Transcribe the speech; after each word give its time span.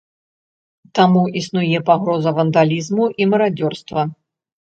Таму 0.99 1.21
існуе 1.41 1.79
пагроза 1.89 2.29
вандалізму 2.39 3.05
і 3.23 3.29
марадзёрства. 3.35 4.01